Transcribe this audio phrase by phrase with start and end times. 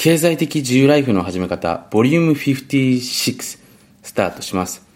[0.00, 3.58] 経済的自由ライフの始め方、ボリューム56、
[4.00, 4.86] スタートします。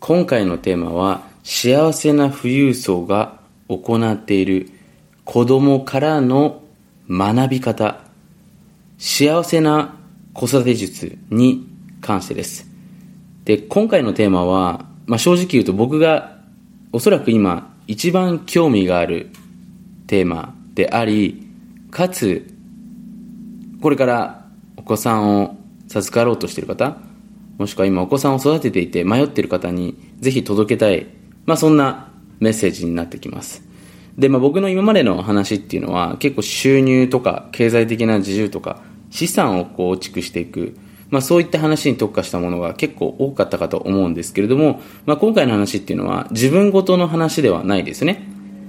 [0.00, 4.68] 今回のテーマは、幸せな富裕層が行っている
[5.24, 6.60] 子供からの
[7.08, 8.02] 学び方、
[8.98, 9.96] 幸せな
[10.34, 11.66] 子育て術に
[12.02, 12.66] 関してです。
[13.46, 16.36] で、今回のテーマは、まあ、正直言うと僕が
[16.92, 19.30] おそらく今一番興味がある
[20.06, 21.48] テーマであり、
[21.90, 22.46] かつ、
[23.80, 24.49] これから
[24.90, 26.96] 子さんを授かろうとしている方、
[27.58, 31.06] もしくは今お子さんを育てていて迷っている方にぜひ届けたい、
[31.46, 33.62] まあそんなメッセージになってきます。
[34.18, 40.76] で、まあ僕の今までの話っていうのは結構収入とか経済的な自由とか資産を構築していく、
[41.10, 48.26] まあそういった話に特化したものが結構多かったかと思うんですけれども、まあ今回の話っていうのは自分ごとの話ではないですね。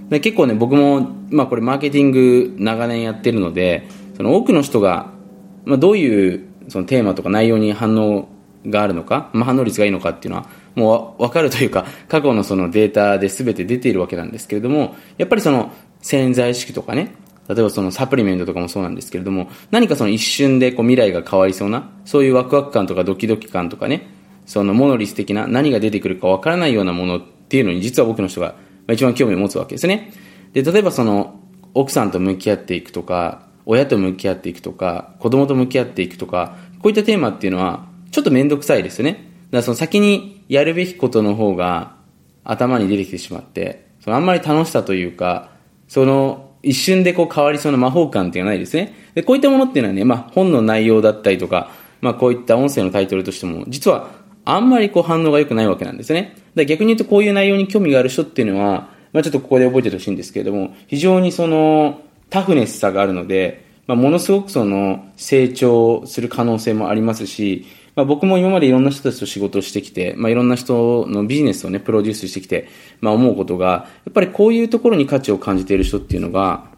[0.09, 5.19] で結構ね、僕も、まあこれマーケティング長年やってるので、その多くの人が
[5.65, 8.27] まあ、どういうそのテーマとか内容に反応
[8.67, 17.15] があるのか、まあ、反応率がいいのかっていうのはもう分かるというか 過去のそのデータで全て出ているわけなんですけれどもやっぱりその潜在意識とかね
[17.47, 24.07] 例えばそのサプリメントとかもそうなんですけれども何かその一瞬でこう未来が変わりそうなそういうワクワク感とかドキドキ感とかね
[24.45, 28.55] そのモノリス的な何が出てくるか分からないようなものっていうのに実は僕の人が
[28.89, 30.11] 一番興味を持つわけですね。
[30.53, 31.39] で例えばその
[31.73, 39.11] 奥さんと向き合っていくとか親と向き合っていくとか、子供と向き合っていくとか、こういったテーマっていうのは、ちょっと面倒くさいですよね。
[39.13, 41.95] だからその先にやるべきことの方が
[42.43, 45.51] 頭に出てきてしまって、そのあんまり楽しさというか、
[45.87, 48.93] その一瞬でこう変わりそうな魔法感っていうのはないですね。
[49.13, 54.09] で、こういったものっていうのはね、まあ本の内容だったりとか、まあこういった音声のタイトルとしても、実は
[54.45, 56.33] あんまりこう反応が良くないわけなんですね。
[56.33, 62.01] だから逆に言うとこういう内容に興味がある人っていうのは、まあちょっとここで覚えててほしいんですけれども、非常にその、
[62.31, 72.69] タフネスさがあるので、まあ、ものすごくその成長する可能性もありますし、まあ、僕も今までいろんな人たちと仕事をしてきて、まあ、いろんな人のビジネスをね、プロデュースしてきて、
[73.01, 76.71] まあ、思うことが、やっぱりこういうところに価値を感じている人っていうのが、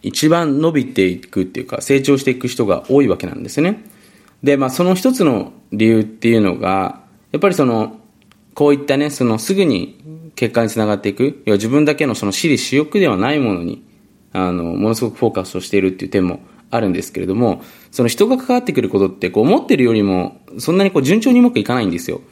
[0.00, 3.84] 一番伸びていくっていうか、成長していく人が多いわけなんですね。
[4.42, 7.98] で、まあ、その一つの理由っていうのが、やっぱりその、
[8.54, 13.84] こういったね、そのすぐに結果につながっていく、要は自分だけのその私利私欲ではないものに、
[14.32, 22.22] あの、ものすごくフォーカスをしているっていう点もあるんですけれども、その人が関わってくることって、こう思ってるよりも、そんなにこう順調にうまくいかないんですよ。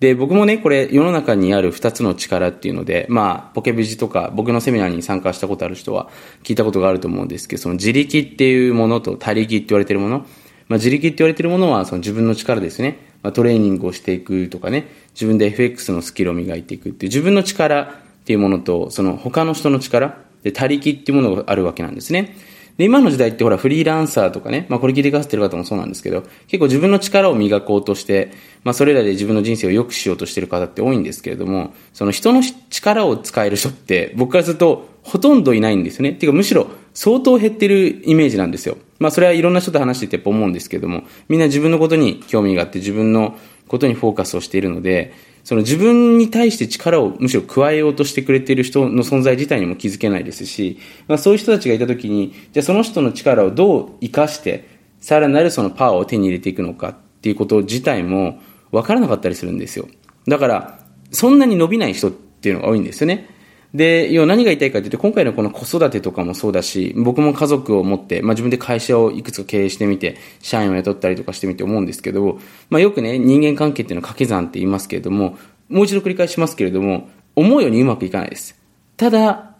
[0.00, 6.08] で、僕もね、これ世の中にある二つの力っていうので、まあ、ポケビジとか僕のセミナーに参加したことある人は
[6.42, 10.20] 聞いたことがあると思うんですけど、その自力っていうものと他力って言われてるもの、
[10.68, 13.10] まあ、自力って言われてるものはその自分の力ですね。
[13.22, 17.88] まあ、トレーニングをしていくとかね、自分で FX のスキルを磨いていくっていう自分の力っ
[18.24, 22.36] ていうものと、その他の人の力、で、他力っていうものがあるわけなんですね。
[22.80, 28.32] で、今の時代ってほら、フリーランサーとかね、まあこれ聞いてくださってる方もそうなんですけど、結構自分の力を磨こうとして、
[28.64, 36.12] まあそれらで自分の人生を良くしようとしてる方って多いんですけれども、その人の力を使える人って僕からするとほとんどいないんですね。
[36.12, 38.78] ていうかむしろ相当減ってるイメージなんですよ。
[38.98, 43.36] まあそれはいろんな人と話しててやっぱ思うんですけども、みんな自分のことに興味があって自分の
[43.68, 45.12] ことにフォーカスをしているので、
[45.50, 50.78] その自分に対して力をむしろ加えようとしてくれている人の存在自体にも気づけないですし、
[51.08, 54.68] まあ、そういう人たちがいた時に、じゃあその人の力をどう生かして、
[55.00, 58.38] さらなるそのパワーを手に入れていくのかっていうこと自体も
[58.70, 59.88] 分からなかったりするんですよ。
[60.28, 60.78] だから、
[61.10, 63.28] そんなに伸びない人っていうのが多いんですよね。
[63.74, 75.38] で、要は何が言いたいかというと、今回のこの子育てとかもそうだし、僕も家族を持って、まあ自分で会社をいくつか経営してみて、社員を雇ったりとかしてみて思うんですけど、まあよくね、人間関係っていうのは掛け算って言いますけれども、
[75.68, 78.56] もう一度繰り返しますけれども、思うようにうまくいかないです。
[78.96, 79.54] ただ、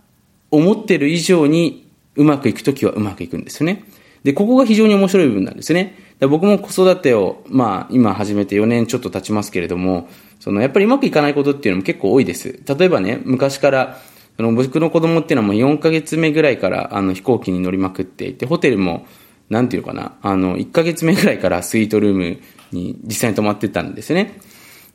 [0.50, 3.84] 思ってる以上にうまくいくときはうまくいくんですよね。
[4.24, 5.96] で、ここが非常に面白い部分なんですね。
[6.20, 10.08] 僕も子育てを、まあ、今始めて4年ちょっと経ちますけれども、
[10.38, 12.60] その、やっぱりうまくいかないことっていうのも結構多いです。
[12.66, 13.98] 例えばね、昔から、
[14.36, 19.06] その僕の子供っていうのはもう4ヶ月目ぐらいからあの飛行機に乗りまくっていて、ホテルも、
[19.48, 22.40] なんていうかな、あの、1ヶ月目ぐらいからスイートルーム
[22.72, 24.38] に実際に泊まってたんですね。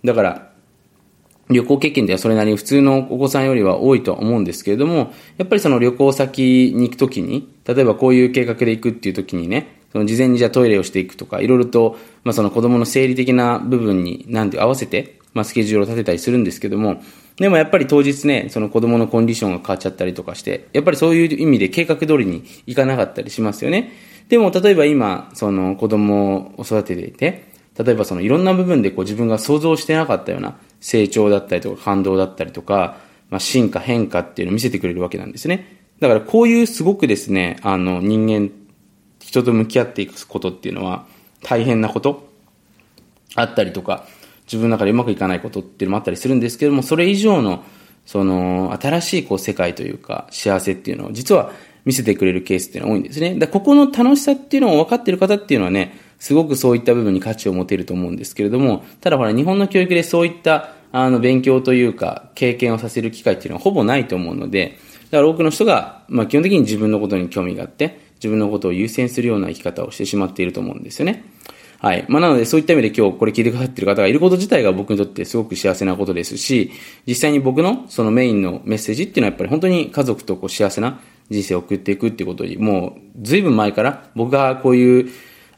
[0.04, 0.52] だから、
[1.50, 17.02] 旅行経験ではそれなりに普通のお子さんよりは多いとは思うんですけれども、やっぱりその旅行先に行くときに、例えばこういう計画で行くっていうときにね、その事前にじゃあトイレをしていくとか、いろいろと、まあその子供の生理的な部分になんて合わせて、まあスケジュールを立てたりするんですけども、
[17.38, 23.92] でもやっぱり当日ね、その子供のコンディションが変わっちゃったりとかして、やっぱりそういう意味で計画通りに行かなかったりしますよね。
[24.30, 27.46] でも例えば今、その子供を育てていて、
[27.78, 32.98] 例えばそのいろんな部分でこう自分が想像してなかったような成長だったりとか感動だったりとか、
[33.30, 35.85] まあ、進化変化っていうのを見せてくれるわけなんですね。
[36.00, 38.52] だからこういうすごくですね、あの人間、
[39.20, 41.06] 人と向き合っていくことっていうのは
[41.42, 42.30] 大変なこと
[43.36, 44.06] あったりとか、
[44.46, 47.64] 自分の中でうまくいかないことっていうのもあったりするんですけども、それ以上の、
[48.06, 51.52] その、新しいこう世界というか、幸せっていうのを実は
[51.86, 53.36] 見せてくれるケースっていうのは多いんですね。
[53.36, 64.78] で、ここの楽しさっていうのを分かってる方っていうのはね、すごくそういった部分に価値を持てると思うんですけれども、ただほら、日本の教育でそういった、あの、勉強というか、経験をさせる機会っていうのはほぼないと思うので、
[65.12, 71.24] だから多くの人が、まあ基本的に自分のことに興味があって、自分のことを優先するような生き方をしてしまっていると思うんですよね。
[71.80, 72.06] はい。
[72.08, 76.72] まあ、なので、そういった意味で今日これ聞いてくださっている方がいること自体が僕にとってすごく幸せなことですし、
[77.06, 81.00] 実際に僕のそのメインのメッセージっていうのはやっぱり本当に家族とこう幸せな
[81.30, 85.10] 人生を送っていくっていうことに、もう随分前から僕がこういう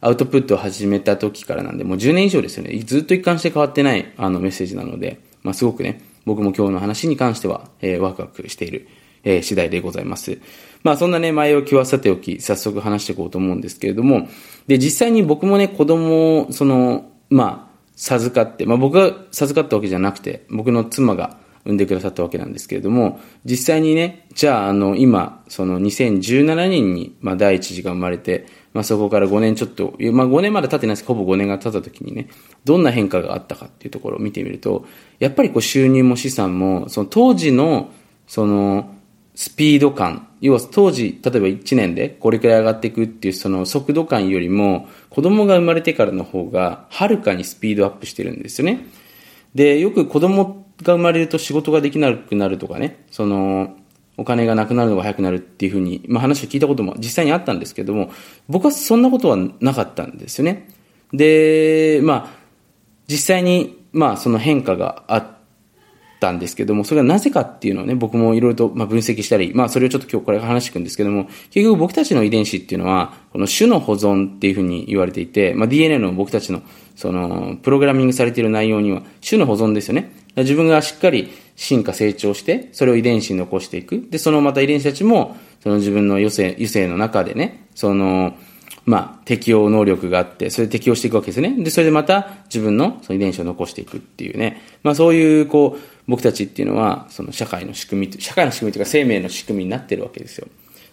[0.02, 2.78] アウトプットを始めた時からなんで、もう10年以上ですよね。
[2.80, 8.88] ずっと一貫して変わってないあのメッセージなので、まあ、すごくね、僕も今日の話に関しては、えー、ワクワクしている、
[9.24, 10.40] えー、次第でございます。
[10.84, 14.28] まあそんなね、前置きはさておき、早速話していこうと思うんですけれども、
[14.68, 32.30] で、実際に僕もね、子供を、その、まあ、授かって、まあ僕が授かったわけじゃなくて、僕の妻が産んでくださったわけなんですけれども、実際にね、じゃあ、あの、今、その2017年に、まあ第一次が生まれて、まあそこから5年ちょっと、まあ5年まだ経ってないですけど、ほぼ5年が経った時にね、
[32.64, 34.86] どんな変化があったかっていうところを見てみると、
[35.20, 37.92] やっぱりこう収入も資産も、その当時の、
[38.28, 38.94] その、
[39.38, 48.88] スピード感、要は当時、例えば1年でこれくらい上がっていくっていうその速度感よりも、子供が生まれてからの方が、はるかにスピードアップしてるんですよね。
[49.54, 53.78] で、よく子供が生まれると仕事ができなくなるとかね、その、
[54.18, 58.10] お金がなくなるのが早くなるっていうふうに、まあ話を聞いたことも実際にあったんですけども、
[58.50, 60.68] 僕はそんなことはなかったんですよね。
[61.14, 62.38] で、まあ、
[63.08, 65.37] 実際に、まあその変化があって、
[66.20, 76.62] たんですけども、それはなぜかっていうのをね、僕もいろいろとま分析したり、まあそれをちょっと今日これから話していくんですけども、結局僕たちの遺伝子っていうのは、この種の保存っていうふうに言われていて、まあ DNA の僕たちの
[76.98, 80.12] その、プログラミングされている内容には、種の保存ですよね。
[80.36, 84.08] 自分がしっかり進化成長して、それを遺伝子に残していく。
[84.10, 88.36] で、そのまた遺伝子たちも、その自分の余生、余生の中でね、その、
[88.86, 91.56] まあ、適応能力があって、それで適応していくわけですね。
[91.60, 94.62] で、それでまた自分のその遺伝子を残していくっていうね。
[94.82, 100.48] まあ、そういう、こう、僕たちっていうのは、その社会の仕組み、社会の仕組みというか生命の仕組みになってるわけですよ。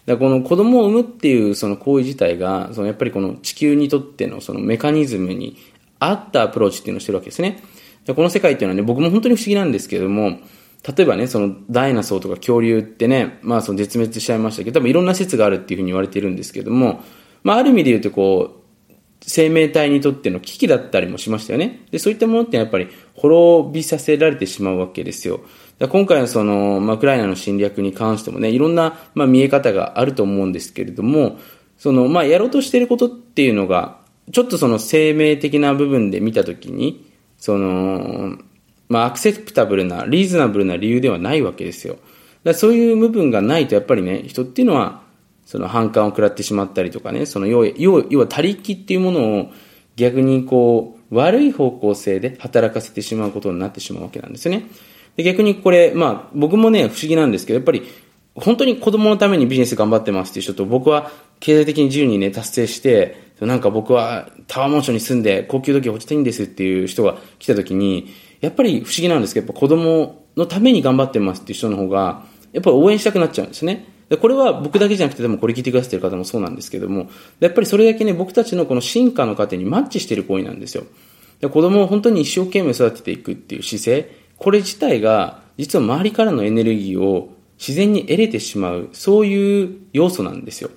[0.05, 5.57] だからこの子供を産むっていうその行為自体が、そのやっぱりこの地球にとってのそのメカニズムに
[5.99, 7.63] 合ったアプローチっていうのをしてるわけですね。
[8.07, 10.39] この世界っていうのはね、僕も本当に不思議なんですけれども、
[10.95, 17.03] 例えばね、そのダイナソーとか恐竜ってね、まあその絶滅しちゃいましたけど、多分いろんな説があるっていうふうに言われてるんですけども、
[17.41, 18.64] まあある意味で言うとこう、
[19.27, 21.85] 生命体にとっての危機だったりもしましたよね。
[21.91, 25.41] で、そういったものってやっぱり滅びさせられてしまうわけですよ。
[25.79, 31.39] 今回のその、まあ、ウクライナの侵略に関してもね、いろんな、まあ、見え方があると思うんですけれども、
[31.77, 33.99] その、まあ、やろうとしていることっていうのが、
[34.31, 38.37] ちょっとその生命的な部分で見たときに、その、
[38.89, 41.97] まあ、アクセプタブルな、リーズナブルな理由ではないわけですよ。
[42.43, 45.04] だそういう部分がないと、やっぱりね、人っていうのは、
[45.45, 49.51] その反感を食らってしまったりとかね、その要要要は他力っていうものを
[49.95, 54.65] 逆にこう、悪い方向性で働かせてしまうことになってしまうわけなんですよね。
[55.15, 57.83] で逆にこれ、まあ僕もね、不思議なんですけど、やっぱり
[58.35, 73.87] 本当に子供のためにビジネス頑張ってますっていう人と、僕は経済的に自由にね、達成して、なんか僕はタワーマンションに住んで高級時計落ちていいんですっていう人が来た時に、やっぱり不思議なんですけど、やっぱ子供のために頑張ってますっていう人の方が、やっぱり応援したくなっちゃうんですね。
[74.09, 77.09] でこれは僕だけじゃなくて、でもこれ聞いてくださってる方もそうなんですけども、
[77.39, 80.83] やっぱりそれだけね、僕たちのこの進化の過程にマッチしている行為なんですよ。
[81.39, 90.69] で子供を本当に一生懸命育てていくっていう姿勢、これ自体が、実は周りからのエネルギーを自然に得れてしまう、そういう要素なんですよ。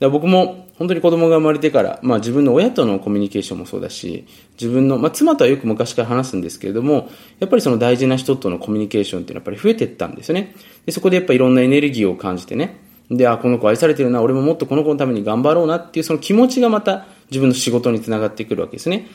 [0.00, 4.26] だ僕も本当に子供が生まれてから、まあ自分の親とのコミュニケーションもそうだし、
[4.60, 7.10] 自分の、まあ妻とはよく昔から話すんですけれども、
[7.40, 10.54] やっぱりその大事な人とのコミュニケーションっていうのはやっぱり増えていったんですよね。
[10.88, 12.78] で、そこでやっぱいろんなエネルギーを感じてね、
[13.10, 19.06] で、あ、この子愛されてるな、俺ももっとこの子のために頑張ろうなっていうその気持ちがまた自分の仕事につながってくるわけですね。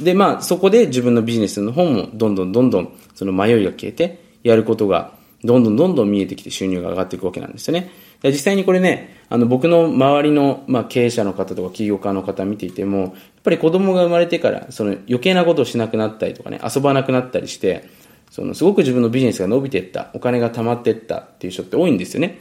[0.00, 5.12] で、まあそこで自分のビジネスの方もどんどんどんどんその迷いが消えて、やることが
[5.44, 7.92] どんどんどんどん見えてきて収入が上がっていくわけなんですよね。
[8.24, 13.10] 実際にこれね、あの僕の周りの、まあ、経営者の方とか起業家の方見ていても、やっ
[13.44, 17.88] ぱり子供が生まれてからその余計なことをしなくなったりとかね、遊ばなくなったりして、
[18.32, 22.38] そのすごく自分のビジネスが伸びていった、お金が貯まっていったっていう人って多いんですよね。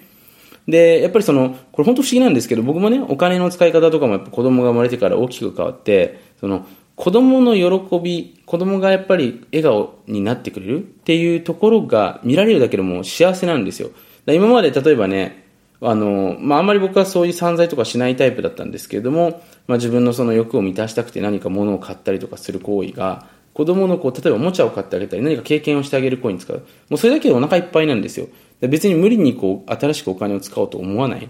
[0.65, 13.89] で、やっぱりその、これ本当不思議なんですけど、僕もね、お金の使い方とかもやっぱ子供が生まれてから大きく変わって、その、子供の喜び、子供がやっぱり笑顔になってくれるっていうところが見られるだけでも幸せなんですよ。
[14.27, 15.45] 今まで例えばね、
[15.81, 26.58] あの、まあ、あんまり僕はそういう散財とかしないタイプだったんですけれども、まあ、自分のその欲を満たしたくて何か物を買ったりとかする行為が、子供のこう、例えばおもちゃを買ってあげたり、何か経験をしてあげる行為に使う。
[26.89, 28.27] もうそれだけでお腹いっぱいなんですよ。
[28.62, 31.29] 別に無理にこう、新しくお金を使おうと思わない。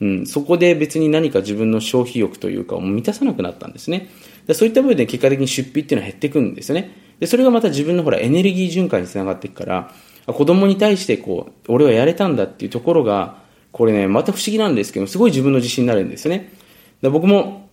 [0.00, 4.08] うん、そこで別に何か自分の消費欲というか、満たさなくなったんですね。
[4.46, 6.90] でそういった部分で結果的に出費っていうのは減っていくんですよね。
[7.18, 9.90] で、それがまた自分のほら、エネルギー循環につながっていくから、
[10.26, 13.38] 子供に対してこう、俺はやれたんだっていうところが、
[13.72, 16.52] これね、また不思議なんですけど、すごい自分の自信になるんですよね。
[17.02, 17.68] で僕も、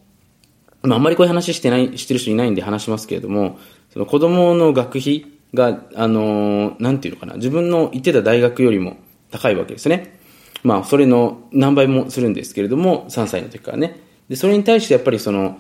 [0.82, 3.58] まあ、あんまりこういう話してない、してる人いないんで話しますけれども、
[3.94, 8.98] その子供の学費が、あのー、なんていうのかな、自分の行ってた大学よりも
[9.30, 10.20] 高いわけですね。
[10.64, 14.00] まあ、それの何倍もするんですけれども、3歳の時からね。
[14.30, 15.60] で、それに対してやっぱりその、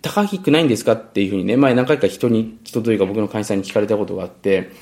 [0.00, 4.72] 高くないんですかっていうふうにね、前何回か人に、人というか僕の会社に聞かれたことがあって、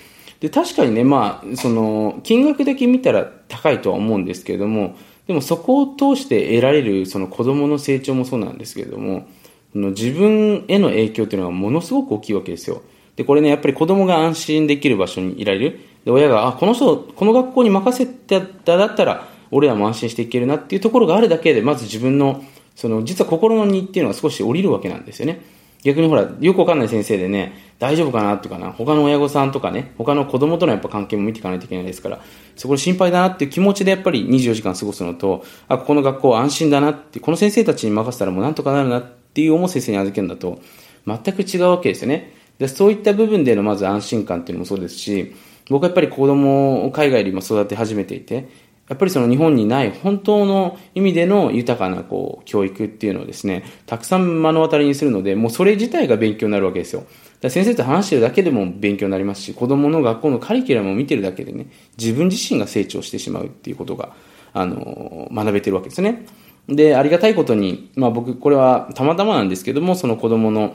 [0.41, 4.97] で、確かにね、まあ、その、金額だけ見たら高いとは思うんですけれども、
[5.27, 9.29] でもそこを通して得られるその子供の成長もそうなんですけれども、
[9.75, 12.83] 自分への影響っていうのはものすごく大きいわけですよ。
[13.17, 15.81] で、これね、やっぱり子供が安心できる場所にいられる。
[16.05, 22.43] で、親が、あ、この人、この学校に任せてただったら、俺らも安心していけるなっていうところがあるだけで、まず自分の、
[22.75, 25.41] その、実は心の荷っていうのが少し降りるわけなんですよね。
[25.83, 32.21] 逆にほら、よくわかんない先生でね、大丈夫かなとかな、他の親御さんとかね、他の子供とのやっぱ関係も見ていかないといけないですから、
[32.57, 40.61] そこで心配だなっていう気持ちでやっぱり24時間過ごすのと、あ、ここの学校安心だなって、この先生たちに任せたらもうなんとかなるなっていう思う先生に預けるんだと、
[41.07, 42.35] 全く違うわけですよね。
[42.59, 45.35] で、そういった部分でのまず安心感っていうのもそうですし、
[45.71, 48.49] 僕はやっぱり子供を海外で今育て始めていて、
[48.91, 57.05] やっぱりその日本にない本当の意味での豊かなこう教育っていうのをですね、たくさん目の当たりにするので、もうそれ自体が勉強になるわけですよ。
[57.41, 64.13] だ先生と話してるだけでも勉強になりますし、子供の学校のカリキュラムを見てるだけでね、自分自身が成長してしまうっていうことが、
[64.53, 66.27] あの、学べてるわけですね。
[66.69, 70.75] で、ありがたいことに、まあ僕、これはたまたまなんですけども、その子供の、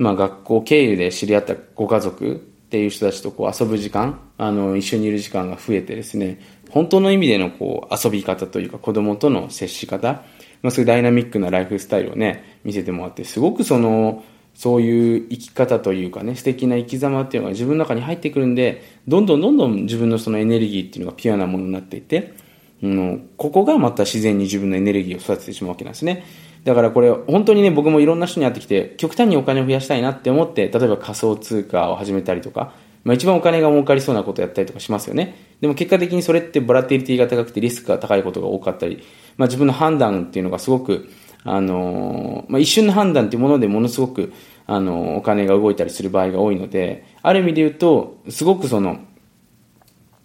[0.00, 2.34] まあ学校経由で知り合ったご家族
[2.66, 10.24] っていう人たちとこう遊ぶ時間、あの、一緒にいる時間が増えてですね、本当の意味でのこう遊び方というか子供との接し方、
[10.62, 22.34] まあ、そういうダイナミックなライフスタイルをね、見せてもらって、すごくその、そういう生き方というかね、素敵な生き様っていうのが自分の中に入ってくるんで、どんどんどんどん自分のそのエネルギーっていうのがピュアなものになっていて、
[22.82, 26.24] うん、ここがまた自然に自分のエネルギーを育ててしまうわけなんですね。
[26.64, 32.72] だからこれ、本当にね、僕もいろんな人に会ってきて、極端にお金を増やしたいなって思って、例えば仮想通貨を始めたりとか、
[33.06, 35.36] まあ、一番お金が儲かりそうなことをやったりとかしますよね。
[35.60, 39.00] でも結果的にそれってボラティリティが高くてリスクが高いことが多かったり、
[39.36, 41.08] まあ、自分の判断っていうのがすごく、
[41.44, 44.32] あの、まあ、一瞬の判断っていうものでものすごく、
[44.66, 48.98] あの、お金が動いたりする場合が多いので、ある意味で言うと、すごくその、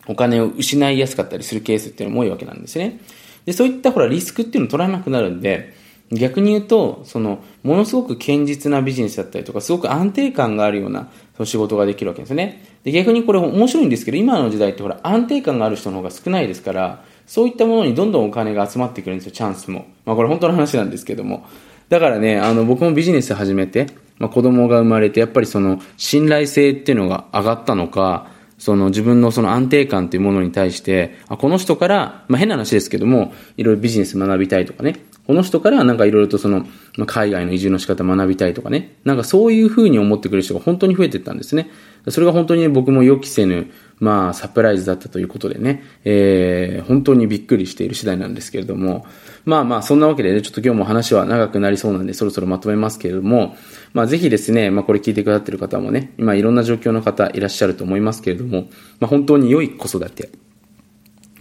[0.08, 3.00] お金を失いやすかったりするケースっていうのも多いわけなんですね。
[3.46, 5.80] で、そういったほらリスクっていうのを取らなくなるんで、
[6.12, 12.66] 逆に言うと、その、ものすごく堅実なビジネスだったりとか、すごく安定感があるような、その仕事ができるわけですね。
[12.84, 19.86] で、逆にこれ面白いんですけど、今の時代ってほら、安定感がある人の方が少ないですから、そういったものにどんどんお金が集まってくるんですよ、チャンスも。
[20.06, 21.46] まあこれ本当の話なんですけども。
[21.88, 23.88] だからね、あの、僕もビジネス始めて、
[24.20, 28.28] まあ子供が生まれて、やっぱりその、信頼性っていうのが上がったのか、
[28.58, 36.66] その自分のその安定感というものに対して、あこの人から、まあ変な話ですけども、いろいろビジネス学びたいとかね、この人からなんかいろいろとその、
[37.06, 41.70] 海外の移住の仕方学びたいとかね、なんかそういうふうに思ってくる人が本当に増えていったんですね。
[42.10, 49.06] それが本当に、僕も予期せぬ、まあ、サプライズだったということでね、えー、本当にびっくりしている次第なんですけれども、
[49.46, 53.56] まあまあ、そんなわけでね、ちょっと今日も話は長くなりそうなんで、そろそろまとめますけれども、
[53.94, 58.68] まあ、ぜひですね、まあ、これ聞いてくださっている方もね、今いろんな状況の方いらっしゃると思いますけれども、
[59.00, 60.30] まあ、本当に良い子育て。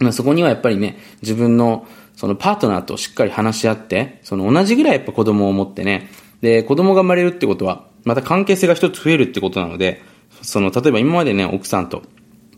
[0.01, 1.87] まあ、そこにはやっぱりね、自分の、
[2.21, 6.11] そのパートナーとしっかり話し合って、その同じぐらいやっぱ子供を持ってね、
[6.43, 10.03] で、子供が生まれるってことは、また関係性が一つ増えるってことなので、
[10.43, 12.03] その、例えば今までね、奥さんと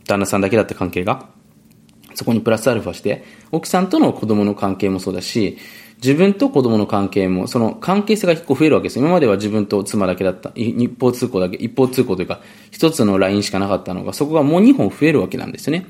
[0.08, 1.28] 旦那さんだけだった関係が、
[2.14, 5.58] そこにプラスアルファして、奥さんとの子供の関係もそうだし、
[5.98, 8.98] 自分と子供の関係も、その関係性が結構増えるわけです。
[8.98, 10.50] 今までは自分と妻だけだった。
[10.56, 12.40] 一方通行だけ、一方通行というか、
[12.72, 15.86] 一つのラインしかなかったのが、そこがもう二本増えるわけなんですよね。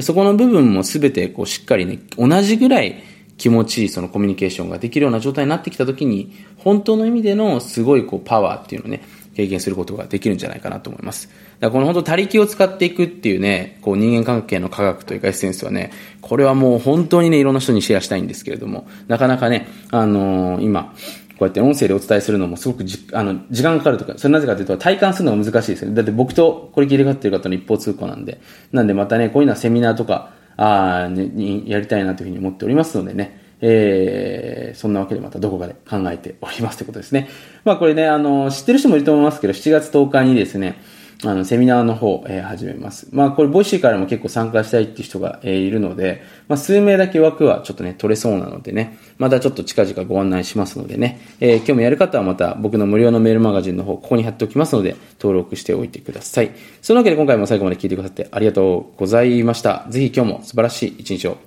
[0.00, 3.02] そこの部分もすべてこうしっかりね、同じぐらい
[3.38, 9.02] 気持ちいいそのコミュニケーションができるような状態になってきたときに、本当の意味でのすごいこうパワーっていうのをね、
[9.36, 11.28] 経験することができるんじゃないかなと思います。
[11.28, 20.94] だからこの本当他力を使っていくっていうね、こう人間関係の科学というかエッセンスはね、これはもう本当にね、いろんな人にシェアしたいんですけれども、なかなかね、あのー、今、
[21.38, 25.94] こうやって音声でお伝えするのもすごくじあの時間かかるとか、それなぜかというと体感するのが難しいですよね。
[25.94, 28.40] だって僕とこれ聞いてかってる方の一方通行なんで。
[28.72, 37.28] なんでまたね、こういうのはセミナーとか、あね、にやりたいなというふうに思っておりますのでね、えー、そんなわけでまたどこかで考えておりますということですね。
[37.64, 40.78] まあこれね、あの、知ってる人もいると思いますけど、7月10日にですね、
[41.24, 43.08] あの、セミナーの方、えー、始めます。
[43.10, 56.50] まあ、これ、 Voicy からも結構参加したいっていう人が、えー、いるので、まあ、数名だけ枠はちょっとね、取れそうなのでね、またちょっと近々ご案内しますのでね、えー、興味ある方はまた僕の無料のメールマガジンの方、ここに貼っておきますので、登録しておいてください。
[56.82, 59.86] そんなわけで今回も最後まで聞いてくださってありがとうございました。
[59.88, 61.38] ぜひ今日も素晴らしい一日を